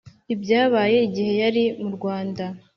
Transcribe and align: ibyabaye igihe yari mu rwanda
ibyabaye 0.33 0.97
igihe 1.07 1.33
yari 1.41 1.63
mu 1.81 1.89
rwanda 1.97 2.43